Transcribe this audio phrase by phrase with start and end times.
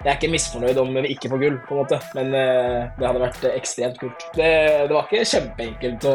[0.00, 3.04] jeg er ikke misfornøyd om vi ikke får gull, på en måte, men eh, det
[3.04, 4.24] hadde vært ekstremt kult.
[4.36, 4.48] Det,
[4.88, 6.14] det var ikke kjempeenkelt å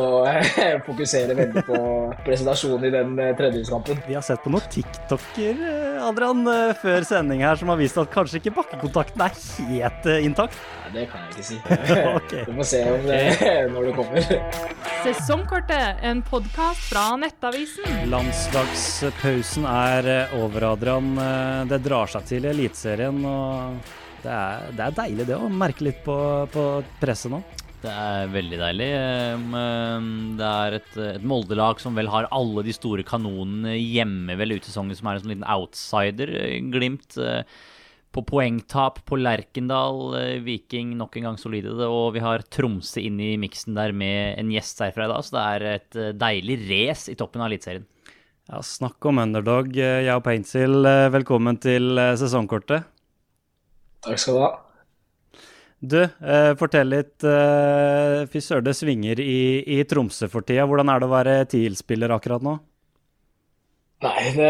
[0.87, 1.81] fokusere veldig på
[2.25, 4.01] presentasjonen i den eh.
[4.07, 5.61] Vi har sett på noen TikToker
[6.05, 9.35] Adrian, eh, før sending her som har vist at kanskje ikke bakkekontakten er
[9.71, 10.57] helt intakt?
[10.85, 11.59] Nei, det kan jeg ikke si.
[12.19, 12.45] okay.
[12.45, 13.19] Du må se om det,
[13.73, 14.31] når det kommer.
[15.05, 18.01] Sesongkortet, en podkast fra Nettavisen.
[18.13, 21.13] Landslagspausen er over, Adrian.
[21.69, 23.21] Det drar seg til Eliteserien.
[23.25, 26.17] og det er, det er, deilig det å merke litt på,
[26.49, 26.65] på
[27.01, 27.43] presset nå.
[27.83, 28.89] Det er veldig deilig.
[30.39, 34.65] Det er et, et Molde-lag som vel har alle de store kanonene hjemme vel ut
[34.65, 36.31] sesongen, som er en sånn liten outsider.
[36.73, 37.43] Glimt eh,
[38.15, 40.17] på poengtap på Lerkendal.
[40.17, 41.75] Eh, Viking nok en gang solide.
[41.85, 45.37] Og vi har Tromsø inn i miksen der med en gjest herfra i dag, så
[45.37, 47.85] det er et eh, deilig race i toppen av Eliteserien.
[48.49, 49.71] Ja, snakk om underdog.
[49.77, 52.85] Jeg og Paintsil, velkommen til sesongkortet.
[54.05, 54.53] Takk skal du ha.
[55.79, 57.23] Du, eh, fortell litt.
[57.23, 60.65] Eh, Fy søren, det svinger i, i, Tromsø for tida.
[60.69, 62.55] Hvordan er det å være TIL-spiller akkurat nå?
[64.05, 64.49] Nei, det,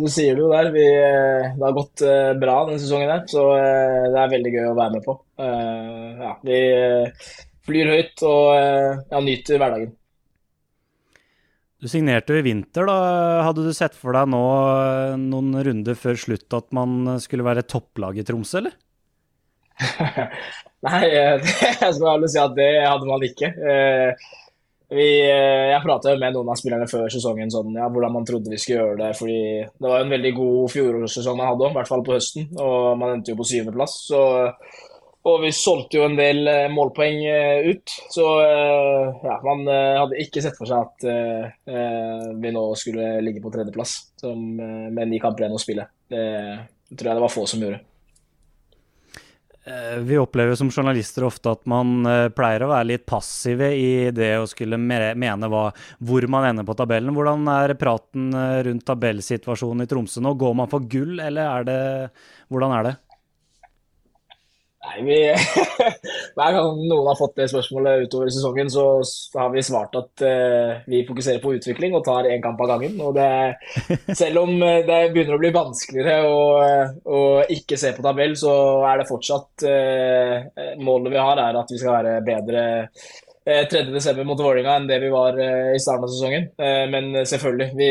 [0.00, 0.70] du sier det jo der.
[0.74, 4.54] Vi, eh, det har gått eh, bra denne sesongen her, så eh, det er veldig
[4.56, 5.14] gøy å være med på.
[5.38, 6.58] Ja, vi
[7.68, 9.94] flyr høyt og ja, nyter hverdagen.
[11.78, 12.96] Du signerte jo i vinter, da.
[13.46, 14.42] Hadde du sett for deg nå
[15.22, 18.74] noen runder før slutt at man skulle være topplag i Tromsø, eller?
[20.86, 21.04] Nei,
[21.82, 23.50] jeg skal ærlig si at det hadde man ikke.
[23.50, 24.28] Eh,
[24.88, 28.52] vi, eh, jeg prata med noen av spillerne før sesongen sånn, ja, hvordan man trodde
[28.52, 29.10] vi skulle gjøre det.
[29.18, 32.46] fordi Det var jo en veldig god fjorårssesong man hadde, i hvert fall på høsten.
[32.56, 33.98] Og man endte jo på syvendeplass.
[35.28, 37.94] Og vi solgte jo en del eh, målpoeng eh, ut.
[38.14, 41.06] Så eh, ja, man hadde ikke sett for seg at
[42.38, 45.88] vi nå skulle ligge på tredjeplass med ni kamper igjen å spille.
[46.08, 46.24] Det
[46.94, 47.82] tror jeg det var få som gjorde.
[50.04, 54.46] Vi opplever som journalister ofte at man pleier å være litt passive i det å
[54.48, 55.66] skulle mene hva,
[55.98, 57.12] hvor man ender på tabellen.
[57.12, 58.30] Hvordan er praten
[58.64, 60.32] rundt tabellsituasjonen i Tromsø nå?
[60.40, 61.82] Går man for gull, eller er det
[62.48, 62.94] Hvordan er det?
[64.78, 65.14] Nei, vi,
[66.38, 68.84] Hver gang noen har fått det spørsmålet utover sesongen, så
[69.34, 72.94] har vi svart at uh, vi fokuserer på utvikling og tar én kamp av gangen.
[73.02, 73.58] Og det,
[74.20, 77.22] selv om eh, det begynner å bli vanskeligere å, eh, å
[77.56, 78.52] ikke se på tabell, så
[78.86, 80.36] er det fortsatt uh,
[80.78, 82.62] Målet vi har, er at vi skal være bedre
[83.48, 84.22] 3.12.
[84.28, 86.50] mot Vålerenga enn det vi var i starten av sesongen.
[86.92, 87.88] Men selvfølgelig, vi,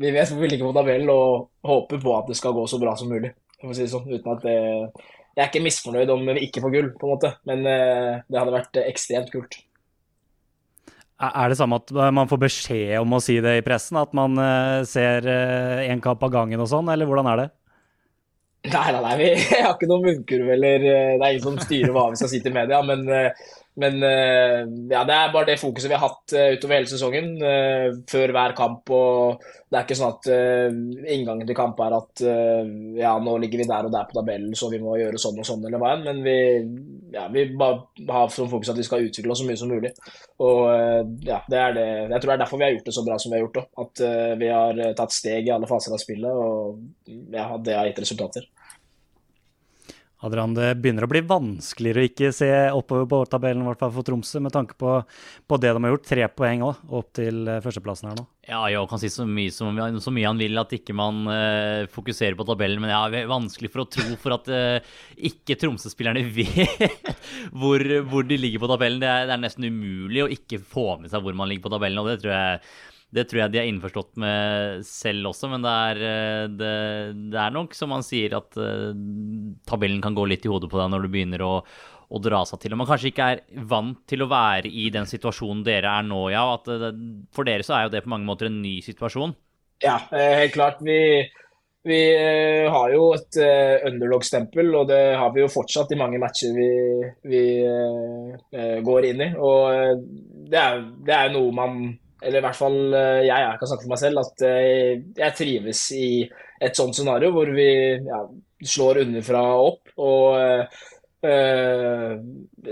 [0.00, 2.80] vi vet hvor vi ligger på tabellen og håper på at det skal gå så
[2.80, 3.34] bra som mulig.
[3.76, 4.56] Si sånn, uten at det
[5.36, 8.40] jeg er ikke misfornøyd om vi ikke får gull, på en måte, men uh, det
[8.40, 9.58] hadde vært ekstremt kult.
[11.16, 13.96] Er det samme at man får beskjed om å si det i pressen?
[13.96, 14.36] At man
[14.84, 15.24] ser
[15.88, 17.46] én kamp av gangen og sånn, eller hvordan er det?
[18.66, 19.30] Nei, nei, nei, vi
[19.64, 22.52] har ikke noen munnkurv eller Det er ingen som styrer hva vi skal si til
[22.52, 22.82] media.
[22.84, 23.08] Men
[23.76, 27.26] men eh, ja, det er bare det fokuset vi har hatt eh, utover hele sesongen,
[27.44, 28.88] eh, før hver kamp.
[28.96, 30.28] og Det er ikke sånn at
[31.12, 34.70] inngangen til kamp er at ja, nå ligger vi der og der på tabellen, så
[34.72, 36.06] vi må gjøre sånn og sånn, eller hva enn.
[36.06, 36.36] Men vi,
[37.12, 39.92] ja, vi bare har som fokus at vi skal utvikle oss så mye som mulig.
[40.46, 40.62] Og
[41.26, 41.86] ja, det er det.
[42.14, 43.58] Jeg tror det er derfor vi har gjort det så bra som vi har gjort
[43.58, 43.66] det.
[43.84, 44.04] At
[44.40, 48.48] vi har tatt steg i alle faser av spillet, og ja, det har gitt resultater.
[50.24, 54.06] Adrian, det begynner å bli vanskeligere å ikke se oppover på tabellen, hvert fall for
[54.06, 54.94] Tromsø, med tanke på,
[55.44, 56.06] på, det de har gjort.
[56.08, 58.24] Tre poeng òg, opp til eh, førsteplassen her nå.
[58.48, 62.38] Ja, jeg kan si så mye, så mye, han vil at ikke man uh, fokuserer
[62.38, 64.96] på tabellen, men det er vanskelig for å tro for at uh,
[65.28, 67.12] ikke Tromsø-spillerne vet
[67.52, 69.02] hvor, hvor, de ligger på tabellen.
[69.02, 71.76] Det er, det er nesten umulig å ikke få med seg hvor man ligger på
[71.76, 72.62] tabellen, og det tror jeg
[73.16, 76.72] det tror jeg de er innforstått med selv også, men det er, eh, det,
[77.32, 78.92] det er nok som man sier at uh,
[79.68, 82.60] tabellen kan gå litt i hodet på deg når du begynner å, å, dra seg
[82.62, 82.76] til.
[82.76, 86.26] Og man kanskje ikke er vant til å være i den situasjonen dere er nå,
[86.34, 86.44] ja.
[86.58, 86.92] At det,
[87.34, 89.34] for dere så er jo det på mange måter en ny situasjon.
[89.84, 90.80] Ja, helt klart.
[90.84, 91.00] Vi,
[91.84, 92.00] vi
[92.72, 96.70] har jo et underdog-stempel, og det har vi jo fortsatt i mange matcher vi,
[97.28, 97.42] vi
[98.88, 99.28] går inn i.
[99.36, 100.00] Og
[100.48, 100.80] det er,
[101.18, 101.86] er noe man
[102.22, 104.90] eller i hvert fall eh, jeg, jeg kan snakke for meg selv, at eh,
[105.20, 106.08] jeg trives i
[106.66, 107.70] et sånt scenario hvor vi
[108.00, 108.20] ja,
[108.76, 109.96] slår underfra opp.
[110.00, 110.84] og
[111.26, 112.20] Uh,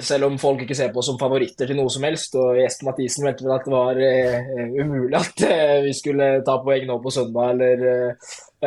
[0.05, 2.87] selv om folk ikke ser på oss som favoritter til noe som helst, og Jesper
[2.87, 6.99] Mathisen mente vel at det var uh, umulig at uh, vi skulle ta poeng nå
[7.03, 8.13] på søndag, eller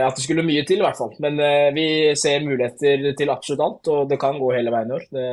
[0.01, 1.13] at det skulle mye til, i hvert fall.
[1.23, 1.39] Men
[1.77, 1.87] vi
[2.19, 5.07] ser muligheter til absolutt alt, og det kan gå hele veien i år.
[5.13, 5.29] Det,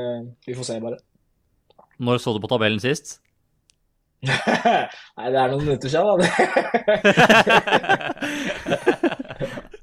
[0.46, 1.00] vi får se, bare.
[2.05, 3.17] Når så du på tabellen sist?
[5.18, 6.26] Nei, det er noen minutter siden, da.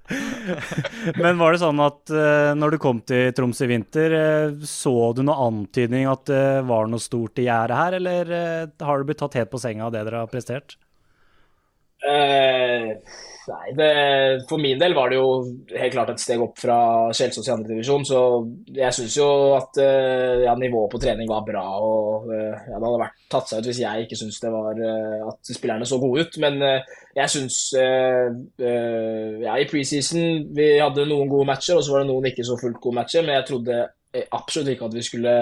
[1.22, 5.14] Men var det sånn at uh, når du kom til Troms i vinter, uh, så
[5.16, 9.04] du noen antydning at det var noe stort i gjære her, eller uh, har du
[9.08, 10.70] blitt tatt helt på senga av det dere har prestert?
[13.50, 13.90] Nei, det,
[14.50, 15.30] for min del var det jo
[15.72, 16.78] helt klart et steg opp fra
[17.16, 18.20] Kjelsås i andre divisjon, så
[18.76, 19.28] jeg syns jo
[19.58, 21.64] at ja, nivået på trening var bra.
[21.82, 24.84] og ja, Det hadde vært tatt seg ut hvis jeg ikke syntes det var
[25.32, 26.38] at spillerne så gode ut.
[26.44, 32.12] Men jeg syns ja, i preseason vi hadde noen gode matcher, og så var det
[32.12, 33.26] noen ikke så fullt gode matcher.
[33.26, 33.82] Men jeg trodde
[34.36, 35.36] absolutt ikke at vi skulle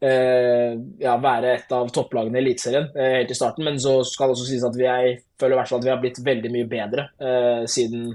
[0.00, 3.66] ja, være et av topplagene i Eliteserien helt i starten.
[3.66, 6.02] Men så skal det også sies at jeg føler i hvert fall at vi har
[6.02, 7.08] blitt veldig mye bedre
[7.70, 8.12] siden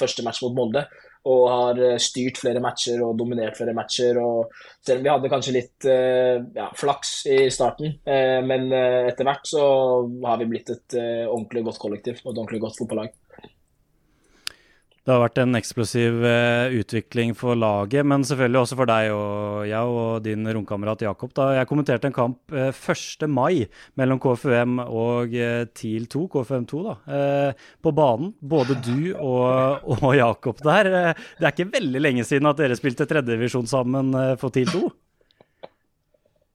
[0.00, 0.84] første match mot Molde
[1.30, 4.16] og har styrt flere matcher og dominert flere matcher.
[4.20, 7.98] og Selv om vi hadde kanskje litt ja, flaks i starten,
[8.48, 9.64] men etter hvert så
[10.24, 13.12] har vi blitt et ordentlig godt kollektiv og et ordentlig godt fotballag.
[15.00, 19.62] Det har vært en eksplosiv uh, utvikling for laget, men selvfølgelig også for deg og
[19.64, 21.32] jeg og din romkamerat Jakob.
[21.36, 23.24] Da jeg kommenterte en kamp uh, 1.
[23.32, 23.64] mai
[23.96, 26.96] mellom KFUM og uh, TIL 2, KFUM 2, da,
[27.80, 28.34] på banen.
[28.44, 30.90] Både du og, og Jakob der.
[31.38, 34.82] det er ikke veldig lenge siden at dere spilte tredjedivisjon sammen for TIL 2?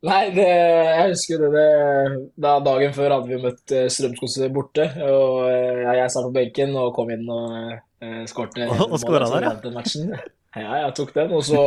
[0.06, 4.86] Nei, det, jeg husker det, det, da dagen før hadde vi møtt Strømskog borte.
[5.02, 7.82] og Jeg satt på benken og kom inn og
[8.30, 10.22] skårte og, skåra der, ja.
[10.56, 11.34] Ja, jeg tok den.
[11.36, 11.62] Og så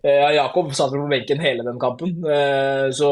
[0.00, 2.14] ja, Jakob satt på benken hele den kampen.
[2.96, 3.10] Så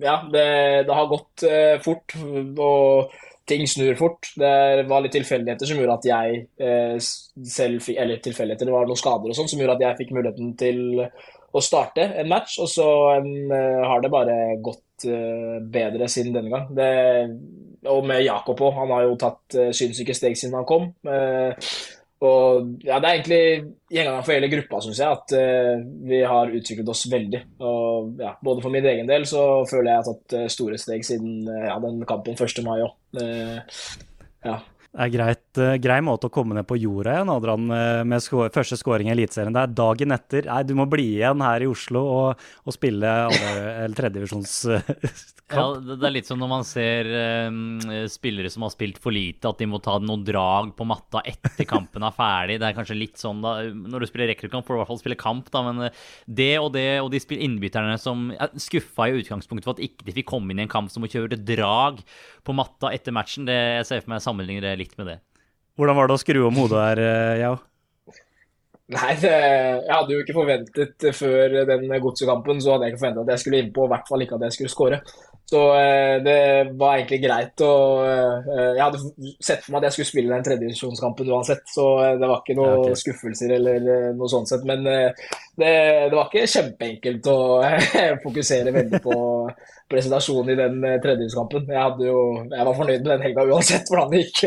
[0.00, 0.44] ja, det,
[0.88, 1.44] det, har gått
[1.84, 2.14] fort.
[2.16, 3.12] Og
[3.44, 4.30] ting snur fort.
[4.40, 7.04] Det var litt tilfeldigheter som gjorde at jeg
[7.44, 10.16] selv fikk Eller tilfeldigheter, det var noen skader og sånn som gjorde at jeg fikk
[10.16, 12.56] muligheten til å starte en match.
[12.64, 12.88] Og så
[13.20, 16.70] har det bare gått bedre siden denne gang.
[16.74, 16.90] Det
[17.90, 18.78] og med Jakob òg.
[18.78, 20.90] Han har jo tatt synssyke sinnssyke steg siden han kom.
[21.06, 21.52] Uh,
[22.24, 23.44] og ja, Det er egentlig
[23.92, 27.42] gjengangeren for hele gruppa, syns jeg, at uh, vi har utviklet oss veldig.
[27.60, 30.52] Og ja, Både for min egen del så føler jeg at jeg har tatt uh,
[30.56, 32.62] store steg siden ja, den kampen 1.
[32.66, 32.94] mai òg.
[34.44, 34.60] ja.
[34.94, 37.64] Er greit, uh, grei måte å komme ned på jorda igjen, Adrian,
[38.06, 39.56] med sko første skåring i Eliteserien.
[39.58, 40.46] Er dagen etter.
[40.46, 43.14] Nei, du må bli igjen her i Oslo og, og spille
[43.98, 45.34] tredjedivisjonskamp.
[45.52, 47.08] Ja, det er litt som når man ser
[47.48, 51.20] um, spillere som har spilt for lite, at de må ta noen drag på matta
[51.28, 52.56] etter kampen er ferdig.
[52.62, 55.02] Det er kanskje litt sånn da, Når du spiller rekruttkamp, får du i hvert fall
[55.02, 55.82] spille kamp, da, men
[56.24, 60.16] det og det og de innbytterne som er skuffa i utgangspunktet for at ikke de
[60.16, 62.00] fikk komme inn i en kamp som må kjøre drag
[62.44, 65.20] på matta etter matchen, det jeg ser for meg sammenligner det litt med det.
[65.78, 67.00] Hvordan var det å skru om hodet her,
[67.40, 67.56] Yao?
[68.94, 73.22] Nei, det, jeg hadde jo ikke forventet før den godsekampen så hadde jeg ikke forventet
[73.24, 74.98] at jeg skulle innpå, i hvert fall ikke at jeg skulle skåre.
[75.50, 77.60] Så eh, det var egentlig greit.
[77.66, 81.88] Og, eh, jeg hadde sett for meg at jeg skulle spille den tredjedivisjonskampen uansett, så
[82.00, 83.00] eh, det var ikke noen ja, okay.
[83.02, 84.64] skuffelser eller noe sånt sett.
[84.68, 85.12] Men det,
[85.60, 87.38] det var ikke kjempeenkelt å
[88.24, 89.18] fokusere veldig på
[89.92, 91.68] presentasjonen i den tredjedivisjonskampen.
[91.76, 94.42] Jeg, jeg var fornøyd med den helga uansett hvordan det gikk.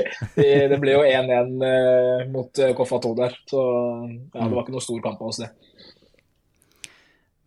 [0.73, 3.63] Det ble jo 1-1 mot Koffa 2 der, så
[4.01, 5.53] ja, det var ikke noe stor kamp av oss, det.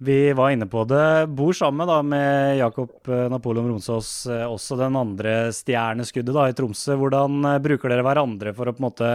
[0.02, 1.26] Vi var inne på det.
[1.36, 6.54] Bor sammen da med Jakob eh, Napoleon Romsås, eh, også den andre stjerneskuddet da i
[6.56, 6.96] Tromsø.
[6.96, 9.10] Hvordan eh, bruker dere hverandre for å på en måte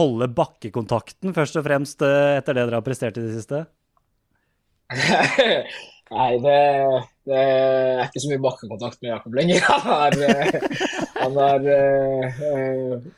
[0.00, 3.62] holde bakkekontakten, først og fremst etter det dere har prestert i det siste?
[6.08, 6.58] Nei, det,
[7.28, 9.64] det, er ikke så mye bakkekontakt med Jakob lenger.
[9.68, 10.14] Han har,
[11.18, 11.64] han, har,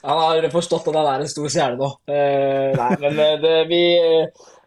[0.03, 1.91] han har, forstått at han er en stor stjerne nå.
[2.09, 3.83] Nei, men det, vi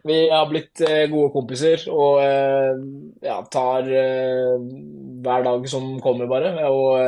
[0.06, 2.80] vi har blitt eh, gode kompiser og eh,
[3.24, 4.64] ja, tar eh,
[5.24, 6.52] hver dag som kommer, bare.
[6.68, 7.00] Og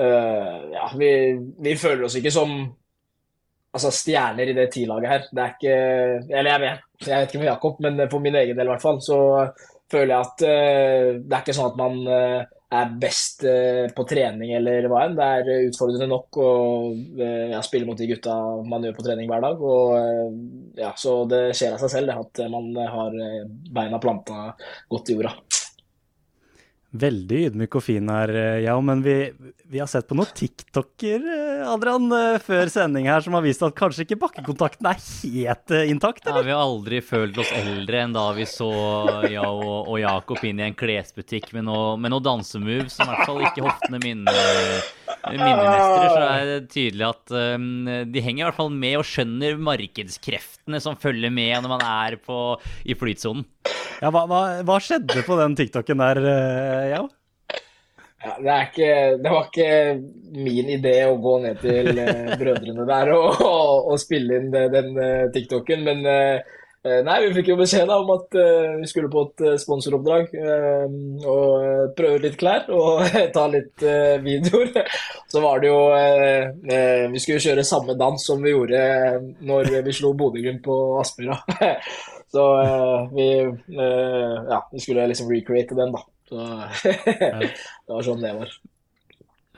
[0.00, 1.10] ja, vi,
[1.60, 2.54] vi føler oss ikke som
[3.76, 5.26] altså, stjerner i det T-laget her.
[5.28, 5.74] Det er ikke
[6.38, 8.86] Eller jeg vet, jeg vet ikke med Jakob, men for min egen del i hvert
[8.86, 9.18] fall, så
[9.90, 14.86] føler jeg at det er ikke sånn at man er best eh, på trening eller
[14.90, 15.16] hva enn.
[15.18, 16.50] Det er utfordrende nok å
[17.50, 19.64] ja, spille mot de gutta man gjør på trening hver dag.
[19.72, 20.38] Og,
[20.78, 23.16] ja, så det skjer av seg selv det, at man har
[23.74, 24.52] beina planta
[24.92, 25.34] godt i jorda.
[26.90, 28.32] Veldig ydmyk og fin her,
[28.64, 29.14] ja, men vi,
[29.70, 31.22] vi har sett på noen TikToker
[31.70, 32.10] Adrian,
[32.42, 36.24] før sending her som har vist at kanskje ikke bakkekontakten er helt intakt?
[36.26, 36.42] Eller?
[36.42, 38.72] Ja, vi har aldri følt oss eldre enn da vi så
[39.30, 43.30] ja og, og Jakob inn i en klesbutikk med noe, noe dansemoves som i hvert
[43.30, 44.34] fall ikke hoftene mine
[45.28, 47.68] minnemestere, så er det tydelig at um,
[48.10, 52.18] de henger i hvert fall med og skjønner markedskreftene som følger med når man er
[52.24, 52.40] på,
[52.82, 53.46] i flytsonen.
[54.00, 57.02] Ja, hva, hva, hva, skjedde på den TikToken der, uh, ja?
[58.20, 59.68] Ja, det, ikke, det var ikke
[60.36, 64.90] min idé å gå ned til eh, brødrene der og, og, og spille inn den
[65.00, 66.50] eh, TikToken, men eh,
[66.84, 69.56] eh, Nei, vi fikk jo beskjed da om at eh, vi skulle på et eh,
[69.64, 70.84] sponsoroppdrag eh,
[71.32, 74.84] og eh, prøve litt klær og ta litt eh, videoer.
[75.32, 79.20] Så var det jo eh, eh, Vi skulle kjøre samme dans som vi gjorde eh,
[79.48, 81.40] når vi slo Bodø-Glimt på Aspmyra.
[82.30, 86.04] Så eh, vi eh, Ja, vi skulle liksom recreate den, da.
[86.30, 86.38] Så
[86.86, 88.52] det var sånn det var.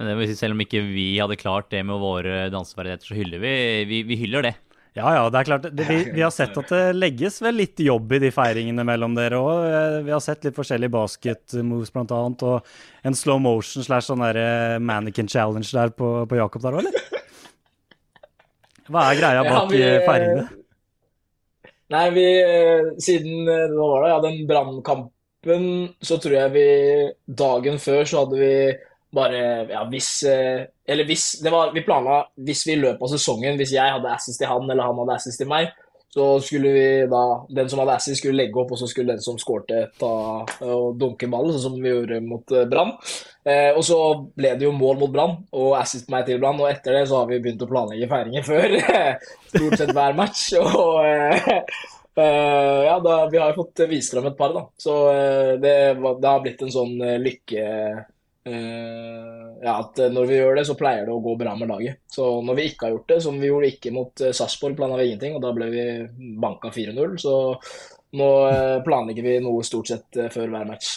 [0.02, 3.43] Det vil si, selv om ikke vi hadde klart det med våre danseferdigheter, så hyller
[3.43, 3.50] vi,
[3.91, 4.55] vi, vi hyller det.
[4.97, 5.67] Ja, ja, det er klart.
[5.73, 9.14] Det, vi, vi har sett at det legges vel litt jobb i de feiringene mellom
[9.17, 10.02] dere òg.
[10.09, 14.81] Vi har sett litt forskjellige basket-moves blant annet, og en slow motion slash sånn der
[14.85, 17.23] mannequin challenge der på, på Jakob der òg, eller?
[18.93, 20.49] Hva er greia Ja, bak vi- eh, feiringene?
[21.92, 24.12] Nei, vi eh, Siden eh, Hva var det?
[24.12, 25.68] Ja, den brannkampen,
[26.00, 26.66] så tror jeg vi
[27.42, 28.54] Dagen før så hadde vi
[29.12, 33.12] bare Ja, hvis eh, Eller hvis det var Vi planla hvis vi i løpet av
[33.12, 35.68] sesongen, hvis jeg hadde assist til han, eller han hadde assist til meg,
[36.14, 39.25] så skulle vi da Den som hadde assist, skulle legge opp, og så skulle den
[39.25, 40.12] som skårte, ta
[40.66, 42.92] og dunke ballen, sånn som vi gjorde mot eh, Brann.
[43.49, 43.99] Eh, og så
[44.37, 47.23] ble det jo mål mot Brann, og assist meg til Brann, og etter det så
[47.23, 48.76] har vi begynt å planlegge feiringer før.
[49.54, 50.45] Stort sett hver match.
[50.61, 51.49] Og eh,
[52.21, 54.66] eh, ja, da, vi har jo fått vist fram et par, da.
[54.76, 56.92] Så eh, det, det har blitt en sånn
[57.25, 57.64] lykke
[58.50, 62.00] Ja, at eh, når vi gjør det, så pleier det å gå bra med laget.
[62.11, 64.99] Så når vi ikke har gjort det, som vi gjorde ikke mot eh, Sarpsborg, planla
[64.99, 65.84] vi ingenting, og da ble vi
[66.42, 67.14] banka 4-0.
[67.22, 67.34] Så
[68.18, 70.94] nå eh, planlegger vi noe stort sett eh, før hver match.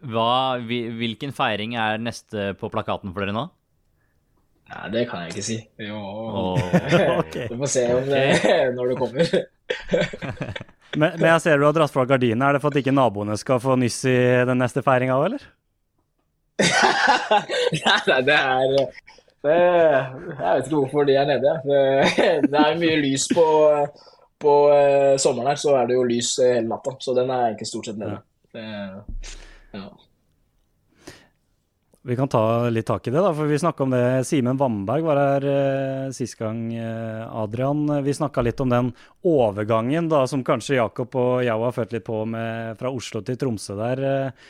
[0.00, 0.28] Hva,
[0.64, 3.48] hvil- hvilken feiring er neste på plakaten for dere nå?
[4.70, 5.58] Nei, det kan jeg ikke si.
[5.82, 5.98] Jo,
[7.20, 7.34] Ok.
[7.50, 8.22] Vi får se om det,
[8.78, 9.32] når det kommer.
[10.98, 12.48] Men, men jeg ser du har dratt fra gardinene.
[12.48, 14.14] Er det for at ikke naboene skal få nyss i
[14.48, 15.44] den neste feiringa òg, eller?
[16.60, 18.74] Nei, det er
[19.40, 21.56] det, Jeg vet ikke hvorfor de er nede.
[21.64, 21.80] Det,
[22.50, 23.46] det er mye lys på,
[24.40, 26.96] på eh, sommeren her, så er det jo lys eh, hele natta.
[27.00, 28.20] Så den er egentlig stort sett nede.
[28.52, 28.66] Det,
[29.78, 29.88] ja.
[32.02, 34.04] Vi kan ta litt tak i det, da, for vi snakka om det.
[34.24, 37.84] Simen Vamberg var her eh, sist gang, eh, Adrian.
[38.04, 38.88] Vi snakka litt om den
[39.28, 43.36] overgangen da, som kanskje Jakob og jeg har følt litt på med fra Oslo til
[43.40, 44.00] Tromsø der.
[44.00, 44.48] Eh,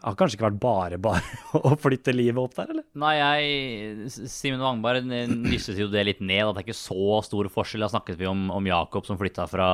[0.00, 1.20] har kanskje ikke vært bare bare
[1.68, 2.84] å flytte livet opp der, eller?
[2.96, 7.48] Nei, jeg Simen Wangberg nysset jo det litt ned, at det er ikke så stor
[7.52, 7.84] forskjell.
[7.84, 9.68] Da snakket vi om, om Jakob som flytta fra,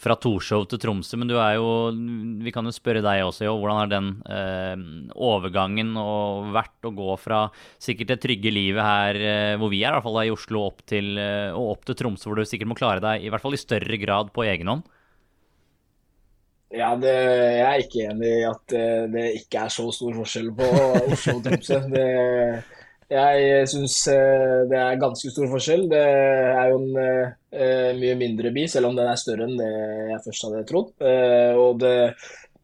[0.00, 1.16] fra Torshov til Tromsø.
[1.20, 1.70] Men du er jo
[2.44, 3.54] Vi kan jo spørre deg også, jo.
[3.62, 4.84] Hvordan har den eh,
[5.16, 7.46] overgangen og vært å gå fra
[7.80, 10.66] sikkert det trygge livet her eh, hvor vi er, i hvert fall da i Oslo,
[10.68, 13.44] opp til, eh, og opp til Tromsø, hvor du sikkert må klare deg i hvert
[13.44, 14.84] fall i større grad på egen hånd?
[16.74, 20.48] Ja, det, jeg er ikke enig i at eh, det ikke er så stor forskjell
[20.58, 20.70] på
[21.14, 21.78] Oslo og Tromsø.
[21.92, 22.06] Det,
[23.14, 23.98] jeg syns
[24.70, 25.84] det er ganske stor forskjell.
[25.92, 29.68] Det er jo en uh, mye mindre by, selv om den er større enn det
[29.68, 30.90] jeg først hadde trodd.
[31.04, 31.94] Uh, og det,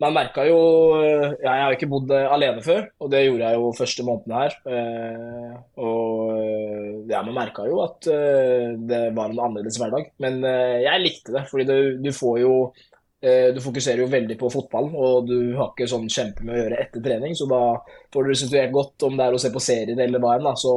[0.00, 0.60] man merka jo
[0.96, 4.06] eh, ja, Jeg har ikke bodd eh, alene før, og det gjorde jeg jo første
[4.06, 4.54] måneden her.
[4.64, 10.08] Uh, og eh, ja, man merka jo at eh, det var en annerledes hverdag.
[10.24, 12.89] Men eh, jeg likte det, fordi du, du får jo Eh,
[13.20, 17.02] Du fokuserer jo veldig på fotballen, og du har ikke sånn med å gjøre etter
[17.04, 17.34] trening.
[17.36, 17.76] Så da
[18.14, 20.46] får du restituert godt om det er å se på serien eller hva enn.
[20.48, 20.72] da, så,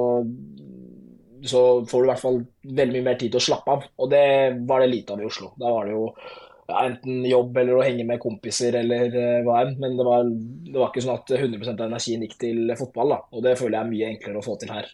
[1.48, 2.42] så får du i hvert fall
[2.82, 3.86] veldig mye mer tid til å slappe av.
[3.96, 4.26] Og det
[4.68, 5.54] var det lite av i Oslo.
[5.60, 6.10] Da var det jo
[6.68, 9.78] ja, enten jobb eller å henge med kompiser eller eh, hva enn.
[9.82, 13.16] Men det var, det var ikke sånn at 100 av energien gikk til fotball.
[13.16, 14.92] da, Og det føler jeg er mye enklere å få til her.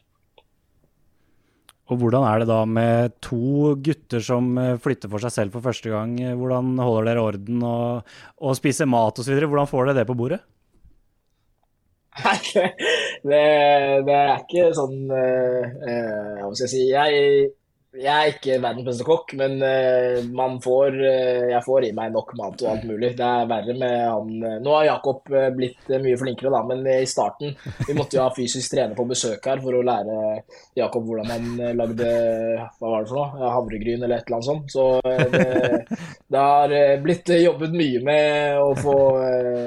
[1.89, 5.65] Og hvordan er det da med to gutter som eh, flytter for seg selv for
[5.65, 6.15] første gang?
[6.37, 8.15] Hvordan holder dere orden og,
[8.45, 9.33] og spiser mat osv.?
[9.41, 10.41] Hvordan får dere det på bordet?
[12.19, 12.37] Nei,
[13.29, 13.43] det,
[14.07, 17.51] det er ikke sånn uh, uh, Hva skal jeg si jeg,
[17.89, 22.11] jeg er ikke verdens beste kokk, men eh, man får eh, jeg får i meg
[22.13, 23.15] nok mat og alt mulig.
[23.17, 27.07] Det er verre med han eh, Nå har Jakob blitt mye flinkere, da, men i
[27.09, 27.55] starten
[27.87, 30.17] Vi måtte jo ha fysisk trener på besøk her for å lære
[30.77, 32.11] Jakob hvordan han lagde
[32.77, 33.49] Hva var det for noe?
[33.55, 34.69] Havregryn eller et eller annet sånt.
[34.69, 34.85] Så
[35.33, 38.97] det, det har blitt jobbet mye med å få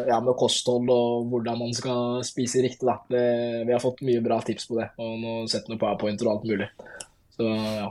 [0.06, 2.86] ja, med kosthold og hvordan man skal spise riktig.
[2.86, 3.00] Da.
[3.10, 3.24] Det,
[3.66, 6.48] vi har fått mye bra tips på det, og nå sett på powerpointer og alt
[6.52, 6.70] mulig.
[7.34, 7.90] Så ja.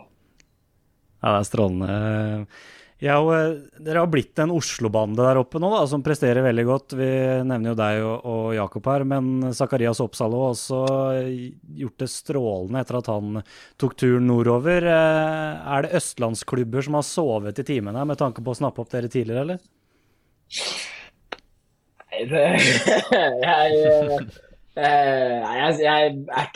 [1.22, 2.46] Ja, det er strålende.
[3.02, 6.94] Ja, eh, Dere har blitt en Oslo-bande der oppe nå, da, som presterer veldig godt.
[7.00, 7.08] Vi
[7.50, 10.82] nevner jo deg og, og Jakob her, men Zakarias Oppsalo har også
[11.82, 13.42] gjort det strålende etter at han
[13.82, 14.86] tok turen nordover.
[14.86, 18.94] Eh, Er det østlandsklubber som har sovet i timene med tanke på å snappe opp
[18.94, 19.66] dere tidligere, eller?
[22.12, 22.46] Nei, det,
[23.50, 24.32] jeg, jeg,
[24.72, 26.12] Eh, jeg, jeg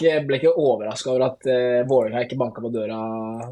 [0.08, 3.00] er ble ikke overraska over at eh, Vålerenga ikke banka på døra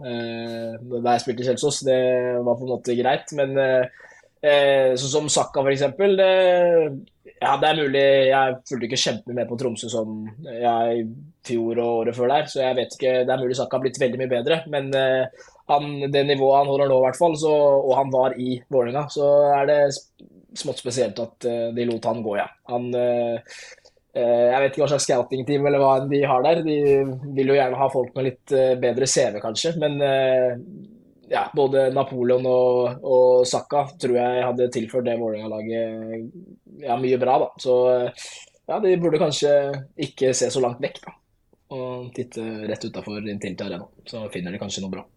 [0.08, 0.53] eh,
[0.92, 1.82] da jeg spilte i Kjelsås.
[1.88, 2.00] Det
[2.46, 3.34] var på en måte greit.
[3.38, 4.06] Men eh,
[4.44, 6.18] eh, sånn som Sakka, eksempel.
[6.24, 8.06] Ja, det er mulig.
[8.30, 11.08] Jeg fulgte ikke kjempemye med på Tromsø som jeg i
[11.44, 13.16] fjor og året før der, så jeg vet ikke.
[13.28, 14.62] Det er mulig Sakka har blitt veldig mye bedre.
[14.72, 18.38] Men eh, han, det nivået han holder nå, i hvert fall, så, og han var
[18.40, 19.80] i Vålerenga, så er det
[20.60, 22.48] smått spesielt at eh, de lot han gå, ja.
[22.72, 23.83] Han eh, Eh,
[24.14, 26.62] jeg vet ikke hva slags scouting-team eller hva de har der.
[26.66, 26.76] De
[27.34, 29.72] vil jo gjerne ha folk med litt eh, bedre CV, kanskje.
[29.82, 30.52] Men eh,
[31.32, 37.40] ja, både Napoleon og, og Saka tror jeg hadde tilført det Vålerenga-laget ja, mye bra.
[37.42, 37.50] da.
[37.58, 37.78] Så
[38.70, 39.54] ja, de burde kanskje
[40.06, 41.16] ikke se så langt vekk, da.
[41.74, 43.88] Og titte rett utafor Intility Arena.
[44.06, 45.08] Så finner de kanskje noe bra.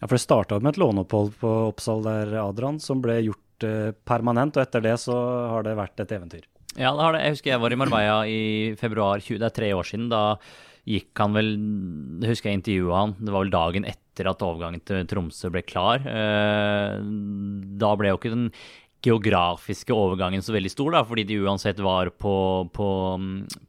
[0.00, 3.68] Ja, for Det starta med et låneopphold på Oppsal der, Adrian, som ble gjort
[4.08, 4.56] permanent.
[4.56, 5.18] Og etter det så
[5.52, 6.48] har det vært et eventyr.
[6.80, 7.22] Ja, det har det.
[7.24, 8.42] Jeg husker jeg var i Marbella i
[8.80, 10.06] februar 20, det er tre år siden.
[10.12, 10.22] Da
[10.88, 11.50] gikk han vel
[12.22, 13.16] Det husker jeg intervjua han.
[13.20, 16.06] Det var vel dagen etter at overgangen til Tromsø ble klar.
[16.08, 16.96] Eh,
[17.82, 18.48] da ble jo ikke den
[19.02, 22.34] geografiske overgangen så veldig stor, da, fordi de uansett var på,
[22.72, 22.88] på,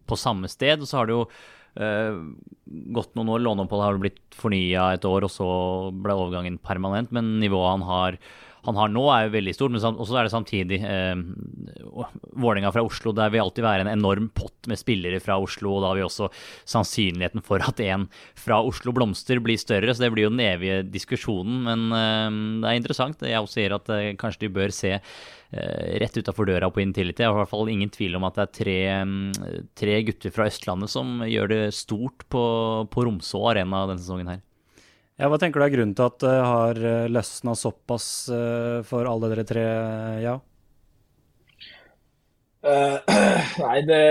[0.05, 0.83] på samme sted.
[0.83, 1.25] Og så har det jo
[1.73, 3.41] gått noen år.
[3.43, 5.47] Låneoppholdet har blitt fornya et år, og så
[5.93, 7.13] ble overgangen permanent.
[7.15, 8.19] Men nivået han har
[8.63, 9.73] han har nå, er jo veldig stort.
[9.73, 11.19] Men også er det samtidig eh,
[12.39, 13.11] Vålerenga fra Oslo.
[13.15, 15.75] Der vil alltid være en enorm pott med spillere fra Oslo.
[15.75, 16.29] Og da vil også
[16.71, 18.07] sannsynligheten for at en
[18.39, 19.91] fra Oslo blomster blir større.
[19.91, 21.59] Så det blir jo den evige diskusjonen.
[21.67, 23.27] Men eh, det er interessant.
[23.27, 25.03] Jeg også sier at eh, kanskje de bør se eh,
[25.53, 27.21] rett utafor døra på Intility.
[27.23, 30.33] Jeg har i hvert fall ingen tvil om at det er tre, mm, tre gutter
[30.33, 32.43] fra Østlandet som gjør det stort på,
[32.89, 34.41] på Romså Arena denne sesongen her.
[35.19, 39.07] Ja, Hva tenker du er grunnen til at det har eh, løsna såpass eh, for
[39.09, 39.65] alle dere tre,
[40.23, 40.39] ja?
[42.63, 42.95] Uh,
[43.59, 44.03] nei, det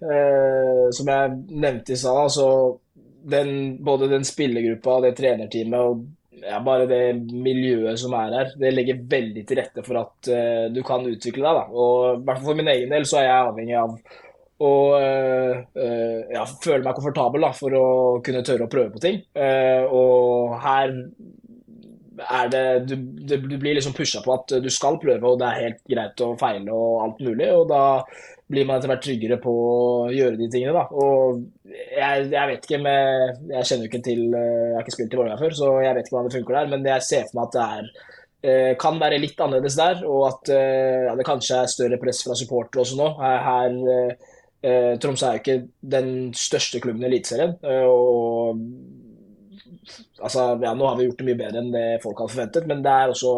[0.00, 2.46] uh, Som jeg nevnte i stad, altså
[3.28, 6.06] den, både den spillergruppa det trenerteamet og
[6.42, 10.66] ja, bare det miljøet som er her, det legger veldig til rette for at uh,
[10.74, 11.60] du kan utvikle deg.
[11.60, 11.64] Da.
[11.72, 13.96] Og for min egen del så er jeg avhengig av
[14.62, 15.54] å uh,
[16.32, 17.86] ja, føle meg komfortabel da, for å
[18.24, 19.22] kunne tørre å prøve på ting.
[19.38, 20.96] Uh, og her
[22.22, 25.64] er det du, du, blir liksom pusha på at du skal prøve, og det er
[25.66, 27.48] helt greit å feile og alt mulig.
[27.54, 27.82] Og da
[28.52, 30.84] blir man etter hvert tryggere på å gjøre de tingene, da.
[30.92, 35.20] Og jeg, jeg vet ikke med Jeg kjenner ikke til Jeg har ikke spilt i
[35.20, 37.48] Vålerenga før, så jeg vet ikke hvordan det funker der, men jeg ser for meg
[37.48, 37.94] at det er
[38.74, 42.82] kan være litt annerledes der, og at ja, det kanskje er større press fra supportere
[42.82, 43.06] også nå.
[43.20, 44.16] Her, her
[44.62, 47.56] Eh, Tromsø er jo ikke den største klubben i Eliteserien.
[47.66, 48.60] Eh, og
[50.22, 52.84] altså, ja, nå har vi gjort det mye bedre enn det folk hadde forventet, men
[52.84, 53.32] det er også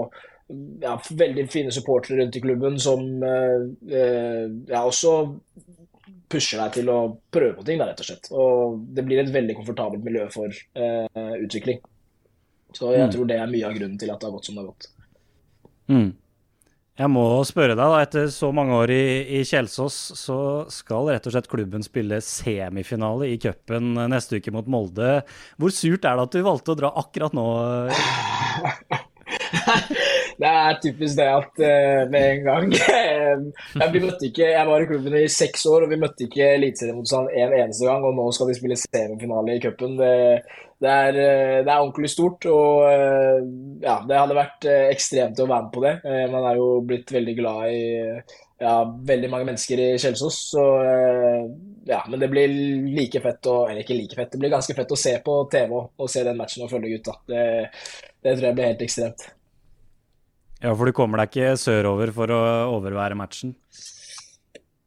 [0.80, 5.14] ja, veldig fine supportere rundt i klubben som eh, eh, ja, også
[6.28, 6.98] pusher deg til å
[7.32, 8.32] prøve på ting, da, rett og slett.
[8.34, 11.80] Og det blir et veldig komfortabelt miljø for eh, utvikling.
[12.74, 13.14] Så jeg mm.
[13.14, 14.90] tror det er mye av grunnen til at det har gått som det har gått.
[15.92, 16.12] Mm.
[16.94, 18.02] Jeg må spørre deg, da.
[18.04, 19.04] Etter så mange år i,
[19.38, 20.36] i Kjelsås, så
[20.70, 25.16] skal rett og slett klubben spille semifinale i cupen neste uke mot Molde.
[25.58, 27.48] Hvor surt er det at du valgte å dra akkurat nå?
[30.44, 32.66] det er typisk det at uh, med en gang
[33.80, 36.50] uh, vi møtte ikke, Jeg var i klubben i seks år, og vi møtte ikke
[36.58, 38.04] eliteseriemotstand en eneste gang.
[38.04, 39.96] Og nå skal de spille semifinale i cupen.
[39.96, 40.12] Det,
[40.84, 42.44] det, er, uh, det, er ordentlig stort.
[42.50, 42.84] Og
[43.84, 45.94] ja, det hadde vært ekstremt å være med på det.
[46.34, 47.84] man er jo blitt veldig glad i
[48.60, 48.74] ja,
[49.08, 50.42] veldig mange mennesker i Kjelsås.
[50.50, 50.66] Så
[51.88, 52.52] ja, men det blir
[52.96, 55.72] like fett å Eller ikke like fett, det blir ganske fett å se på TV
[55.80, 57.16] og se den matchen og følge gutta.
[57.28, 57.46] Det,
[58.20, 59.26] det tror jeg blir helt ekstremt.
[60.64, 62.40] Ja, for du kommer deg ikke sørover for å
[62.78, 63.52] overvære matchen?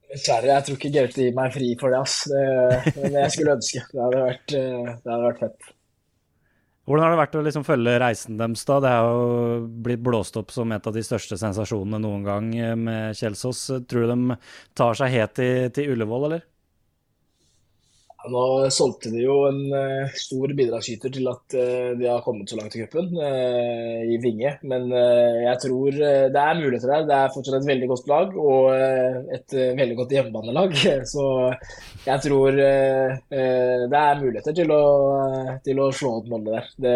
[0.07, 0.49] Dessverre.
[0.55, 2.15] Jeg tror ikke Gaute gir meg fri for det, ass.
[2.31, 3.83] Det, men jeg skulle ønske.
[3.91, 5.69] Det hadde vært, eh, det hadde vært fett.
[6.87, 8.65] Hvordan har det vært å liksom følge reisen deres?
[8.65, 8.79] da?
[8.81, 13.17] Det har jo blitt blåst opp som et av de største sensasjonene noen gang med
[13.19, 13.65] Kjelsås.
[13.91, 14.37] Tror du de
[14.79, 16.45] tar seg helt til, til Ullevål, eller?
[18.31, 22.57] Nå solgte de jo en uh, stor bidragsyter til at uh, de har kommet så
[22.59, 24.53] langt i cupen, uh, i Vinge.
[24.67, 27.05] Men jeg tror det er muligheter der.
[27.07, 28.69] Det er fortsatt et veldig godt lag og
[29.37, 30.75] et veldig godt hjemmebanelag.
[31.13, 31.25] Så
[32.05, 34.83] jeg tror det er muligheter til å,
[35.65, 36.69] til å slå ut Molde der.
[36.87, 36.95] Det,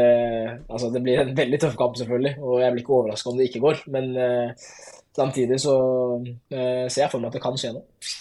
[0.67, 3.49] altså, det, blir en veldig tøff kamp, selvfølgelig, og jeg blir ikke overraska om det
[3.49, 3.83] ikke går.
[3.95, 4.13] Men
[5.15, 5.75] samtidig så
[6.51, 8.15] ser jeg for meg at det kan skje noe.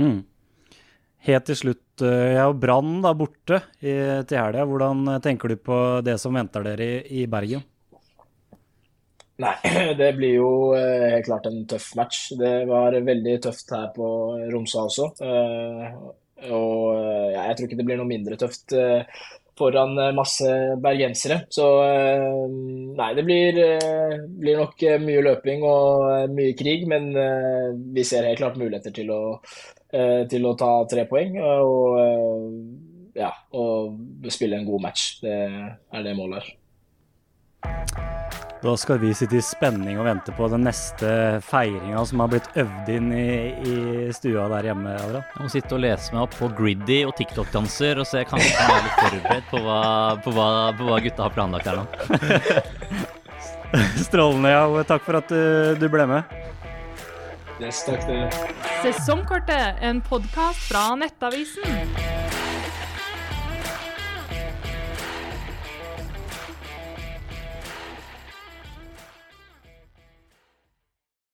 [0.00, 0.20] Mm.
[1.22, 3.94] Helt til slutt, eh, og Brann da borte i,
[4.28, 4.66] til helga.
[4.68, 7.64] Hvordan tenker du på det som venter dere i, i Bergen?
[9.42, 9.54] Nei,
[10.00, 12.24] det blir jo eh, helt klart en tøff match.
[12.38, 14.08] Det var veldig tøft her på
[14.52, 15.12] Romsa også.
[15.24, 15.94] Eh,
[16.52, 19.06] og eh, ja, jeg tror ikke det blir noe mindre tøft eh,
[19.58, 20.48] foran eh, masse
[20.82, 21.42] bergensere.
[21.52, 22.26] Så eh,
[22.98, 27.70] nei, det blir, eh, blir nok eh, mye løping og eh, mye krig, men eh,
[27.96, 29.81] vi ser helt klart muligheter til å, eh,
[30.32, 31.36] til å ta tre poeng.
[31.42, 32.48] Og eh,
[33.22, 35.20] ja, og spille en god match.
[35.22, 36.58] Det er det målet her.
[38.62, 42.58] Da skal vi sitte i spenning og vente på den neste feiringa som har blitt
[42.62, 43.30] øvd inn i,
[43.66, 43.74] i
[44.14, 44.92] stua der hjemme.
[45.02, 45.24] Adrian.
[45.34, 48.76] Jeg må sitte og lese meg opp på Griddy og TikTok-danser og se kanskje jeg
[48.76, 49.80] er litt forberedt på hva,
[50.22, 50.46] på, hva,
[50.78, 51.86] på hva gutta har planlagt her nå.
[54.06, 54.86] Strålende, ja.
[54.86, 55.42] Takk for at du,
[55.82, 56.41] du ble med.
[57.62, 58.30] Yes, takk dere.
[58.82, 62.11] Sesongkortet, en podkast fra Nettavisen.